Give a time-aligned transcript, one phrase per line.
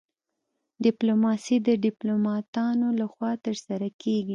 [0.85, 4.29] ډیپلوماسي د ډیپلوماتانو لخوا ترسره کیږي